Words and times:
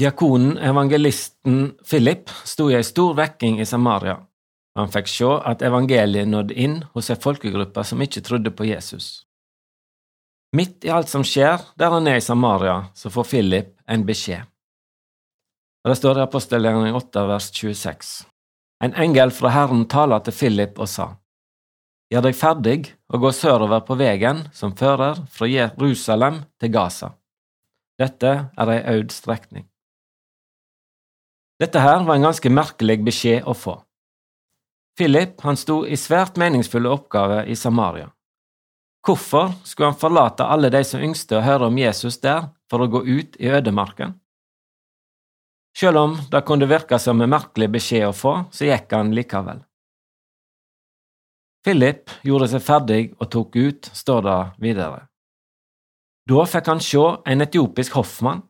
Diakonen, 0.00 0.58
evangelisten 0.58 1.74
Philip, 1.90 2.30
sto 2.44 2.70
i 2.70 2.74
ei 2.78 2.84
stor 2.84 3.12
vekking 3.18 3.58
i 3.60 3.66
Samaria. 3.68 4.14
Han 4.78 4.88
fikk 4.88 5.10
se 5.12 5.28
at 5.50 5.60
evangeliet 5.66 6.30
nådde 6.30 6.56
inn 6.56 6.78
hos 6.94 7.10
ei 7.12 7.18
folkegruppe 7.20 7.84
som 7.84 8.00
ikke 8.00 8.22
trodde 8.24 8.52
på 8.56 8.64
Jesus. 8.64 9.26
Midt 10.56 10.86
i 10.88 10.92
alt 10.94 11.12
som 11.12 11.24
skjer 11.26 11.60
der 11.76 11.92
han 11.92 12.08
er 12.08 12.16
i 12.16 12.24
Samaria, 12.24 12.78
så 12.96 13.12
får 13.12 13.28
Philip 13.28 13.74
en 13.84 14.06
beskjed. 14.08 14.48
Og 15.84 15.92
Det 15.92 15.98
står 16.00 16.18
i 16.18 16.24
apostelgjerningen 16.24 16.96
8, 16.96 17.26
vers 17.28 17.50
26. 17.60 18.12
En 18.80 18.96
engel 19.04 19.34
fra 19.36 19.52
Herren 19.52 19.84
taler 19.84 20.24
til 20.24 20.32
Philip 20.38 20.80
og 20.80 20.88
sa, 20.88 21.10
Gjør 22.10 22.24
deg 22.24 22.38
ferdig 22.40 22.78
og 23.12 23.20
gå 23.20 23.34
sørover 23.36 23.84
på 23.84 24.00
vegen 24.00 24.46
som 24.56 24.72
fører 24.72 25.20
fra 25.28 25.46
Jerusalem 25.46 26.40
til 26.56 26.72
Gaza. 26.72 27.12
Dette 28.00 28.32
er 28.56 28.72
ei 28.78 28.80
øyd 28.96 29.12
strekning. 29.12 29.69
Dette 31.60 31.80
her 31.84 32.04
var 32.08 32.16
en 32.16 32.24
ganske 32.24 32.50
merkelig 32.52 32.96
beskjed 33.04 33.44
å 33.44 33.54
få. 33.54 33.74
Philip 34.96 35.40
han 35.44 35.58
sto 35.60 35.82
i 35.84 35.96
svært 35.96 36.40
meningsfulle 36.40 36.88
oppgaver 36.88 37.48
i 37.52 37.56
Samaria. 37.56 38.08
Hvorfor 39.04 39.52
skulle 39.64 39.92
han 39.92 40.00
forlate 40.00 40.44
alle 40.44 40.70
de 40.72 40.80
som 40.84 41.04
yngste 41.04 41.38
å 41.38 41.44
høre 41.44 41.68
om 41.68 41.78
Jesus 41.80 42.18
der, 42.20 42.50
for 42.68 42.84
å 42.84 42.90
gå 42.90 43.04
ut 43.04 43.36
i 43.40 43.48
ødemarken? 43.48 44.16
Selv 45.76 46.00
om 46.00 46.16
det 46.32 46.42
kunne 46.48 46.68
virke 46.68 46.98
som 46.98 47.20
en 47.20 47.30
merkelig 47.30 47.70
beskjed 47.76 48.08
å 48.08 48.16
få, 48.16 48.34
så 48.52 48.68
gikk 48.68 48.92
han 48.96 49.14
likevel. 49.16 49.62
Philip 51.64 52.10
gjorde 52.24 52.48
seg 52.54 52.64
ferdig 52.64 53.02
og 53.20 53.30
tok 53.32 53.56
ut, 53.56 53.90
står 53.92 54.22
det 54.26 54.38
videre. 54.64 55.06
Da 56.28 56.44
fikk 56.48 56.68
han 56.72 56.80
se 56.84 57.04
en 57.28 57.44
etiopisk 57.44 57.96
hoffmann 58.00 58.44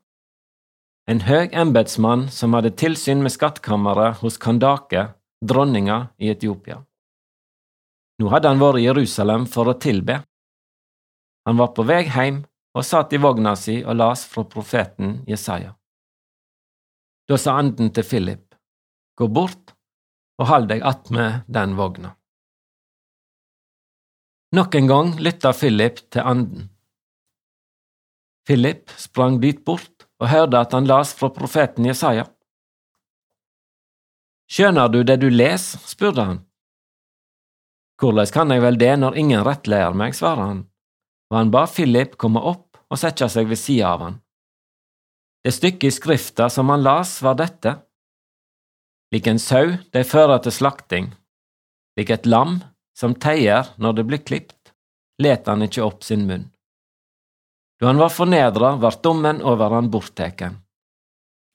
en 1.11 1.25
høy 1.27 1.49
embetsmann 1.59 2.29
som 2.31 2.55
hadde 2.55 2.71
tilsyn 2.79 3.23
med 3.25 3.35
skattkammeret 3.35 4.21
hos 4.21 4.37
Kandake, 4.39 5.09
dronninga 5.43 5.99
i 6.23 6.31
Etiopia. 6.31 6.79
Nå 8.21 8.31
hadde 8.31 8.53
han 8.53 8.61
vært 8.61 8.79
i 8.79 8.85
Jerusalem 8.85 9.49
for 9.51 9.73
å 9.73 9.79
tilbe. 9.81 10.21
Han 11.49 11.59
var 11.59 11.73
på 11.75 11.87
vei 11.89 12.05
hjem 12.05 12.45
og 12.77 12.87
satt 12.87 13.17
i 13.17 13.19
vogna 13.19 13.57
si 13.59 13.81
og 13.83 13.97
las 13.99 14.23
fra 14.31 14.45
profeten 14.47 15.17
Jesaja. 15.27 15.73
Da 17.27 17.39
sa 17.39 17.57
anden 17.59 17.91
til 17.95 18.07
Philip, 18.07 18.45
gå 19.19 19.27
bort 19.27 19.75
og 20.39 20.47
hold 20.47 20.69
deg 20.71 20.85
attmed 20.87 21.43
den 21.51 21.75
vogna. 21.79 22.13
Nok 24.55 24.75
en 24.79 24.91
gang 24.91 25.11
lytta 25.19 25.51
Philip 25.55 26.05
til 26.11 26.23
anden. 26.27 26.69
Philip 28.47 28.91
sprang 28.99 29.41
dit 29.43 29.65
bort 29.65 30.00
og 30.21 30.29
hørte 30.29 30.61
at 30.61 30.77
han 30.77 30.89
las 30.89 31.15
fra 31.17 31.31
profeten 31.33 31.87
Jesaja. 31.89 32.27
Skjønner 34.51 34.89
du 34.91 35.03
det 35.07 35.21
du 35.23 35.29
les? 35.31 35.65
spurte 35.87 36.27
han. 36.27 36.41
Hvordan 38.01 38.33
kan 38.33 38.51
jeg 38.51 38.63
vel 38.65 38.79
det 38.81 38.95
når 38.99 39.17
ingen 39.21 39.45
rettleder 39.45 39.95
meg, 39.97 40.17
svarer 40.17 40.43
han, 40.43 40.65
og 41.31 41.37
han 41.37 41.53
ba 41.53 41.67
Philip 41.69 42.17
komme 42.21 42.41
opp 42.41 42.81
og 42.91 42.99
sette 42.99 43.29
seg 43.31 43.49
ved 43.49 43.61
sida 43.61 43.93
av 43.95 44.05
han. 44.07 44.19
Det 45.45 45.53
stykket 45.55 45.89
i 45.89 45.95
skrifta 45.95 46.49
som 46.53 46.73
han 46.73 46.83
las, 46.85 47.21
var 47.23 47.39
dette. 47.39 47.77
Lik 49.15 49.29
en 49.31 49.41
sau 49.41 49.77
de 49.93 50.03
fører 50.05 50.41
til 50.45 50.55
slakting, 50.55 51.11
lik 51.97 52.11
et 52.13 52.29
lam 52.29 52.61
som 52.97 53.15
teier 53.17 53.73
når 53.81 53.97
det 53.99 54.07
blir 54.09 54.25
klipt, 54.25 54.75
let 55.23 55.49
han 55.49 55.65
ikke 55.65 55.85
opp 55.85 56.05
sin 56.05 56.27
munn. 56.29 56.51
Da 57.81 57.87
han 57.87 58.01
var 58.01 58.13
fornedra, 58.13 58.75
ble 58.77 58.91
dommen 59.03 59.41
over 59.43 59.73
han 59.73 59.89
bortteken. 59.91 60.59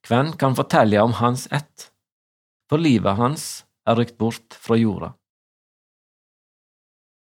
Hvem 0.07 0.33
kan 0.41 0.55
fortelle 0.57 1.01
om 1.01 1.13
hans 1.19 1.45
ett? 1.53 1.91
For 2.69 2.81
livet 2.81 3.17
hans 3.19 3.65
er 3.85 3.99
rykt 3.99 4.17
bort 4.17 4.57
fra 4.57 4.77
jorda. 4.77 5.11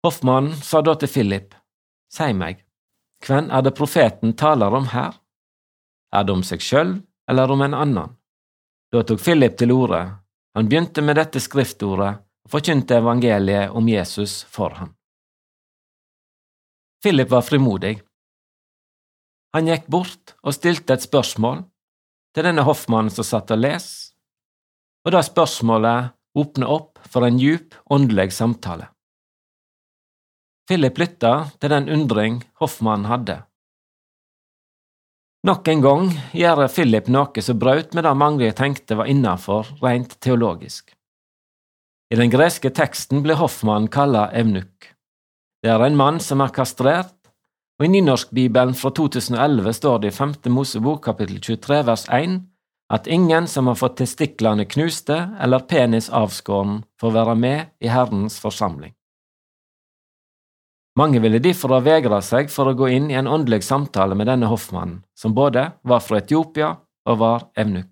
Hoffmannen 0.04 0.58
sa 0.60 0.82
da 0.82 0.96
til 1.00 1.12
Philip, 1.12 1.56
Si 2.12 2.34
meg, 2.36 2.66
hvem 3.24 3.48
er 3.54 3.64
det 3.64 3.78
profeten 3.78 4.34
taler 4.36 4.74
om 4.76 4.90
her? 4.92 5.14
Er 6.12 6.26
det 6.28 6.34
om 6.34 6.44
seg 6.44 6.64
sjøl 6.66 6.98
eller 7.32 7.52
om 7.54 7.62
en 7.64 7.78
annen? 7.78 8.18
Da 8.92 9.06
tok 9.08 9.22
Philip 9.24 9.56
til 9.56 9.72
orde. 9.72 10.02
Han 10.58 10.68
begynte 10.68 11.04
med 11.06 11.16
dette 11.16 11.40
skriftordet 11.40 12.12
og 12.20 12.52
forkynte 12.52 12.98
evangeliet 13.00 13.72
om 13.72 13.88
Jesus 13.88 14.42
for 14.52 14.76
ham. 14.76 14.92
Philip 17.02 17.30
var 17.32 17.46
frimodig. 17.48 18.02
Han 19.56 19.68
gikk 19.68 19.90
bort 19.92 20.36
og 20.46 20.56
stilte 20.56 20.96
et 20.96 21.04
spørsmål 21.04 21.66
til 22.36 22.48
denne 22.48 22.64
hoffmannen 22.64 23.12
som 23.12 23.28
satt 23.28 23.52
og 23.52 23.60
les, 23.60 23.88
og 25.04 25.16
det 25.16 25.26
spørsmålet 25.28 26.14
åpnet 26.40 26.72
opp 26.72 27.02
for 27.12 27.28
en 27.28 27.40
djup 27.40 27.76
åndelig 27.92 28.32
samtale. 28.38 28.88
Philip 30.70 31.02
lytta 31.02 31.34
til 31.60 31.74
den 31.74 31.90
undring 31.92 32.40
hoffmannen 32.62 33.10
hadde. 33.12 33.42
Nok 35.44 35.68
en 35.68 35.82
gang 35.82 36.10
gjør 36.38 36.68
Philip 36.70 37.08
noe 37.12 37.44
som 37.44 37.60
brøt 37.60 37.96
med 37.98 38.06
det 38.06 38.16
mange 38.16 38.52
tenkte 38.56 38.96
var 39.00 39.10
innafor 39.10 39.74
rent 39.82 40.14
teologisk. 40.22 40.94
I 42.14 42.20
den 42.20 42.32
greske 42.32 42.70
teksten 42.70 43.24
blir 43.26 43.40
hoffmannen 43.40 43.90
kalla 43.92 44.28
evnuk. 44.38 44.92
Det 45.64 45.72
er 45.74 45.84
en 45.86 45.98
mann 45.98 46.20
som 46.24 46.44
er 46.46 46.54
kastrert 46.54 47.16
og 47.82 47.86
I 47.88 47.96
Nynorskbibelen 47.96 48.76
fra 48.78 48.92
2011 48.94 49.74
står 49.74 50.02
det 50.04 50.10
i 50.12 50.14
5. 50.14 50.34
Mosebok 50.54 51.00
kapittel 51.08 51.40
23 51.42 51.80
vers 51.88 52.04
1 52.14 52.36
at 52.94 53.08
ingen 53.10 53.48
som 53.50 53.72
har 53.72 53.80
fått 53.80 53.96
testiklene 53.98 54.68
knuste 54.70 55.18
eller 55.42 55.66
penis 55.66 56.12
avskåren, 56.14 56.84
får 57.02 57.16
være 57.16 57.36
med 57.36 57.72
i 57.82 57.90
Herrens 57.90 58.38
forsamling. 58.44 58.94
Mange 61.00 61.24
ville 61.24 61.42
derfor 61.42 61.74
ha 61.74 61.82
vegra 61.82 62.22
seg 62.22 62.54
for 62.54 62.70
å 62.70 62.76
gå 62.78 62.92
inn 63.00 63.10
i 63.10 63.18
en 63.18 63.32
åndelig 63.32 63.64
samtale 63.66 64.14
med 64.14 64.30
denne 64.30 64.52
hoffmannen, 64.52 65.02
som 65.18 65.34
både 65.34 65.72
var 65.82 66.06
fra 66.06 66.22
Etiopia 66.22 66.76
og 67.10 67.20
var 67.24 67.50
evnuk. 67.58 67.90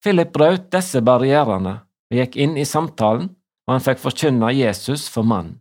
Philip 0.00 0.32
brøt 0.32 0.70
disse 0.72 1.04
barrierene 1.04 1.76
og 2.08 2.22
gikk 2.22 2.40
inn 2.40 2.56
i 2.56 2.64
samtalen, 2.64 3.34
og 3.68 3.76
han 3.76 3.84
fikk 3.84 4.00
forkynne 4.00 4.56
Jesus 4.56 5.10
for 5.12 5.28
mannen. 5.28 5.58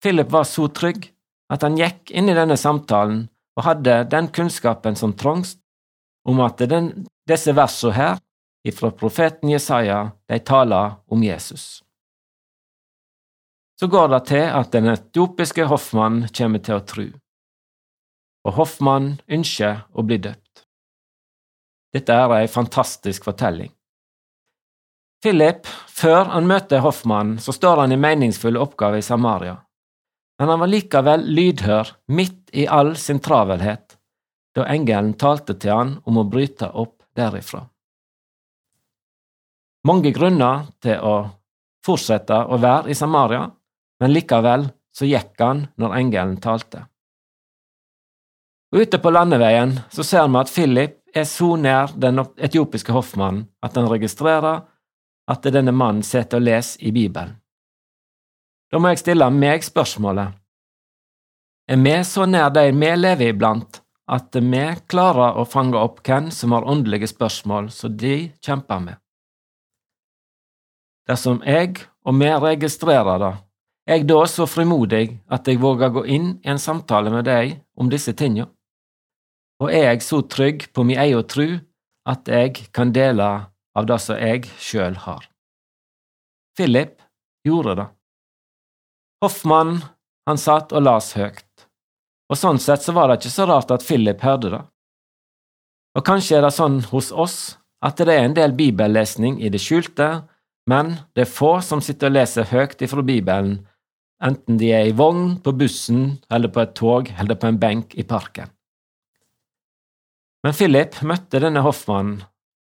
Philip 0.00 0.32
var 0.32 0.48
så 0.48 0.70
trygg 0.72 1.10
at 1.50 1.66
han 1.66 1.78
gikk 1.78 2.10
inn 2.14 2.30
i 2.30 2.36
denne 2.36 2.56
samtalen 2.58 3.24
og 3.58 3.66
hadde 3.66 4.04
den 4.12 4.30
kunnskapen 4.34 4.96
som 4.96 5.16
trongst 5.18 5.58
om 6.28 6.40
at 6.44 6.60
den, 6.70 7.06
disse 7.28 7.52
versene 7.56 7.96
her, 7.96 8.18
ifra 8.66 8.90
profeten 8.92 9.50
Jesaja, 9.50 10.10
de 10.28 10.38
taler 10.44 10.98
om 11.08 11.22
Jesus. 11.24 11.82
Så 13.80 13.88
går 13.88 14.10
det 14.12 14.20
til 14.28 14.44
at 14.44 14.72
den 14.74 14.90
etiopiske 14.92 15.64
hoffmannen 15.70 16.28
kommer 16.36 16.60
til 16.60 16.76
å 16.76 16.84
tru, 16.84 17.06
og 18.44 18.56
hoffmannen 18.58 19.16
ønsker 19.32 19.86
å 19.96 20.04
bli 20.04 20.20
døpt. 20.20 20.66
Dette 21.96 22.14
er 22.14 22.36
ei 22.36 22.50
fantastisk 22.52 23.24
fortelling. 23.26 23.72
Philip, 25.24 25.66
før 25.88 26.30
han 26.36 26.46
møter 26.48 26.84
hoffmannen, 26.84 27.40
så 27.40 27.52
står 27.56 27.82
han 27.82 27.96
i 27.96 27.98
meningsfull 28.00 28.60
oppgave 28.60 29.00
i 29.00 29.04
Samaria 29.04 29.56
men 30.40 30.48
han 30.48 30.60
var 30.62 30.70
likevel 30.72 31.26
lydhør 31.36 31.90
midt 32.16 32.48
i 32.56 32.64
all 32.66 32.94
sin 32.96 33.20
travelhet 33.20 33.98
da 34.56 34.64
engelen 34.72 35.12
talte 35.20 35.54
til 35.60 35.74
han 35.76 35.90
om 36.08 36.16
å 36.16 36.24
bryte 36.26 36.70
opp 36.80 37.02
derifra. 37.16 37.60
Mange 39.86 40.12
grunner 40.16 40.64
til 40.80 40.96
å 41.04 41.16
fortsette 41.84 42.38
å 42.48 42.56
være 42.60 42.92
i 42.92 42.96
Samaria, 42.96 43.44
men 44.00 44.14
likevel 44.16 44.64
så 44.96 45.08
gikk 45.08 45.36
han 45.44 45.66
når 45.80 45.96
engelen 46.00 46.40
talte. 46.40 46.86
Og 48.72 48.84
Ute 48.84 49.00
på 49.02 49.12
landeveien 49.12 49.76
så 49.92 50.04
ser 50.06 50.28
vi 50.28 50.40
at 50.40 50.52
Philip 50.52 50.96
er 51.16 51.28
så 51.28 51.52
nær 51.60 51.92
den 52.00 52.22
etiopiske 52.38 52.96
hoffmannen 52.96 53.44
at 53.60 53.76
han 53.76 53.92
registrerer 53.92 54.64
at 55.30 55.52
denne 55.52 55.76
mannen 55.76 56.06
sitter 56.06 56.40
og 56.40 56.48
leser 56.48 56.84
i 56.86 56.92
Bibelen. 56.96 57.36
Da 58.70 58.78
må 58.78 58.92
jeg 58.92 59.00
stille 59.02 59.26
meg 59.34 59.64
spørsmålet, 59.66 60.36
er 61.70 61.78
vi 61.78 61.92
så 62.04 62.26
nær 62.26 62.50
de 62.50 62.64
vi 62.74 62.88
lever 62.96 63.30
iblant, 63.30 63.78
at 64.10 64.34
vi 64.34 64.62
klarer 64.90 65.38
å 65.38 65.44
fange 65.46 65.78
opp 65.78 66.00
hvem 66.02 66.30
som 66.34 66.50
har 66.56 66.66
åndelige 66.66 67.06
spørsmål 67.12 67.70
som 67.70 67.94
de 67.96 68.32
kjemper 68.42 68.80
med? 68.82 68.96
Dersom 71.06 71.38
jeg 71.46 71.76
og 72.06 72.18
vi 72.18 72.30
registrerer 72.42 73.22
det, 73.22 73.34
er 73.86 74.00
jeg 74.00 74.08
da 74.10 74.18
så 74.26 74.46
frimodig 74.50 75.04
at 75.30 75.46
jeg 75.46 75.60
våger 75.62 75.94
gå 75.94 76.04
inn 76.06 76.28
i 76.42 76.50
en 76.50 76.58
samtale 76.58 77.10
med 77.10 77.26
deg 77.26 77.60
om 77.78 77.90
disse 77.90 78.14
tingene? 78.18 78.50
Og 79.62 79.70
er 79.70 79.90
jeg 79.90 80.02
så 80.06 80.22
trygg 80.22 80.68
på 80.74 80.84
min 80.88 80.98
egen 80.98 81.26
tru 81.28 81.60
at 82.08 82.28
jeg 82.28 82.70
kan 82.74 82.94
dele 82.96 83.28
av 83.76 83.86
det 83.86 83.98
som 84.02 84.18
jeg 84.18 84.48
sjøl 84.58 84.98
har? 85.06 85.26
Philip 86.58 86.96
gjorde 87.46 87.76
det. 87.78 87.88
Hoffmann, 89.22 89.82
han 90.26 90.38
satt 90.40 90.72
og 90.72 90.86
las 90.86 91.12
høyt, 91.18 91.49
og 92.30 92.38
sånn 92.38 92.60
sett 92.62 92.84
så 92.84 92.94
var 92.94 93.10
det 93.10 93.20
ikke 93.20 93.32
så 93.34 93.46
rart 93.50 93.72
at 93.74 93.84
Philip 93.86 94.22
hørte 94.22 94.52
det. 94.52 94.60
Og 95.98 96.06
kanskje 96.06 96.38
er 96.38 96.46
det 96.46 96.54
sånn 96.54 96.78
hos 96.92 97.10
oss 97.10 97.38
at 97.82 97.98
det 97.98 98.14
er 98.14 98.28
en 98.28 98.36
del 98.36 98.54
bibellesning 98.54 99.40
i 99.42 99.50
det 99.50 99.58
skjulte, 99.62 100.22
men 100.70 100.92
det 101.16 101.24
er 101.24 101.32
få 101.32 101.56
som 101.64 101.82
sitter 101.82 102.10
og 102.10 102.18
leser 102.18 102.46
høyt 102.52 102.82
ifra 102.84 103.02
Bibelen, 103.02 103.56
enten 104.22 104.60
de 104.60 104.70
er 104.76 104.90
i 104.90 104.94
vogn, 104.94 105.40
på 105.42 105.54
bussen 105.56 106.20
eller 106.30 106.52
på 106.52 106.62
et 106.62 106.74
tog 106.78 107.10
eller 107.18 107.40
på 107.40 107.48
en 107.48 107.58
benk 107.58 107.96
i 107.98 108.06
parken. 108.06 108.52
Men 110.44 110.56
Philip 110.56 111.00
møtte 111.02 111.40
denne 111.42 111.64
hoffmannen 111.64 112.22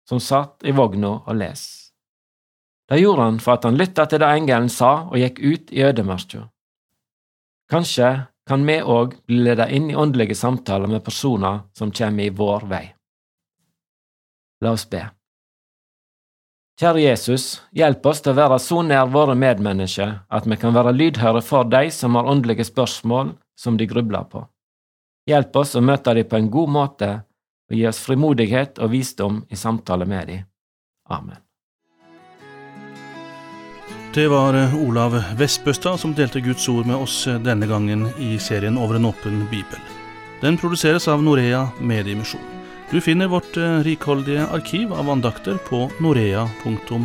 som 0.07 0.21
satt 0.23 0.63
i 0.63 0.75
vogna 0.75 1.17
og 1.25 1.35
les. 1.39 1.63
Det 2.87 3.01
gjorde 3.01 3.25
han 3.25 3.39
for 3.43 3.57
at 3.57 3.65
han 3.67 3.79
lytta 3.79 4.05
til 4.07 4.21
det 4.23 4.29
engelen 4.37 4.69
sa 4.71 5.09
og 5.09 5.17
gikk 5.19 5.41
ut 5.43 5.73
i 5.75 5.83
ødemarka. 5.83 6.45
Kanskje 7.67 8.11
kan 8.47 8.63
vi 8.65 8.79
òg 8.81 9.17
bli 9.27 9.41
ledet 9.43 9.71
inn 9.75 9.89
i 9.91 9.95
åndelige 9.95 10.35
samtaler 10.35 10.87
med 10.87 11.03
personer 11.03 11.59
som 11.75 11.91
kommer 11.91 12.23
i 12.23 12.33
vår 12.33 12.65
vei. 12.71 12.85
La 14.63 14.71
oss 14.73 14.87
be. 14.89 15.03
Kjære 16.77 17.01
Jesus, 17.01 17.45
hjelp 17.73 18.05
oss 18.05 18.21
til 18.21 18.35
å 18.35 18.37
være 18.37 18.59
så 18.61 18.83
nær 18.85 19.09
våre 19.09 19.33
medmennesker 19.35 20.11
at 20.29 20.45
vi 20.45 20.57
kan 20.61 20.75
være 20.75 20.93
lydhøre 20.93 21.41
for 21.41 21.65
de 21.65 21.89
som 21.93 22.15
har 22.15 22.29
åndelige 22.29 22.67
spørsmål 22.69 23.33
som 23.57 23.79
de 23.79 23.87
grubler 23.89 24.27
på. 24.29 24.43
Hjelp 25.27 25.57
oss 25.57 25.75
å 25.75 25.81
møte 25.81 26.13
dem 26.13 26.29
på 26.29 26.37
en 26.37 26.51
god 26.53 26.75
måte 26.77 27.09
og 27.67 27.75
gi 27.75 27.83
oss 27.89 27.99
frimodighet 28.05 28.79
og 28.79 28.93
visdom 28.93 29.41
i 29.49 29.59
samtale 29.59 30.05
med 30.05 30.31
dem. 30.31 30.45
Amen. 31.09 31.46
Det 34.17 34.27
var 34.27 34.75
Olav 34.75 35.23
Vestbøstad 35.37 35.99
som 36.01 36.13
delte 36.17 36.39
Guds 36.41 36.63
ord 36.73 36.87
med 36.89 36.97
oss 36.97 37.19
denne 37.45 37.67
gangen 37.69 38.07
i 38.17 38.39
serien 38.41 38.79
Over 38.81 38.97
en 38.97 39.05
åpen 39.05 39.43
bibel. 39.51 39.83
Den 40.41 40.57
produseres 40.57 41.05
av 41.05 41.21
Norea 41.21 41.67
Mediemisjon. 41.77 42.41
Du 42.89 42.97
finner 42.97 43.29
vårt 43.29 43.61
eh, 43.61 43.77
rikholdige 43.85 44.47
arkiv 44.57 44.97
av 44.97 45.13
andakter 45.13 45.61
på 45.69 45.83
norea.no. 46.01 47.01